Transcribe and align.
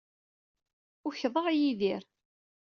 Ukḍeɣ 1.07 1.45
Yidir. 1.57 2.03